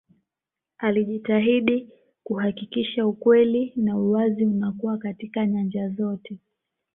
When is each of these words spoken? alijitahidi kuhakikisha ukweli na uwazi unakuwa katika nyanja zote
alijitahidi 0.77 1.89
kuhakikisha 2.23 3.07
ukweli 3.07 3.73
na 3.75 3.97
uwazi 3.97 4.45
unakuwa 4.45 4.97
katika 4.97 5.45
nyanja 5.45 5.89
zote 5.89 6.37